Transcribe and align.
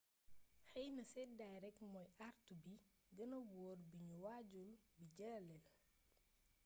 xeyna 0.69 1.03
sédday 1.13 1.55
rek 1.63 1.77
mooy 1.91 2.09
àartu 2.27 2.53
bi 2.63 2.73
gëna 3.15 3.37
wóor 3.51 3.77
bu 3.89 3.97
ñu 4.07 4.15
waajul 4.23 4.69
di 4.97 5.05
dajeel 5.17 5.63